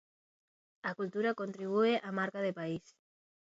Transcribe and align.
A 0.89 0.91
cultura 0.99 1.37
contribúe 1.41 1.93
á 2.07 2.09
marca 2.19 2.39
de 2.45 2.55
país. 2.59 2.83